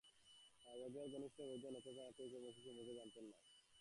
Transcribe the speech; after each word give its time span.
খালেদা 0.61 0.87
জিয়ার 0.93 1.11
ঘনিষ্ঠ 1.13 1.37
কয়েকজন 1.39 1.71
নেতা 1.75 1.91
ছাড়া 1.95 2.11
কেউই 2.17 2.31
কর্মসূচি 2.33 2.61
সম্পর্কে 2.67 2.97
জানতেন 2.99 3.25
না। 3.29 3.37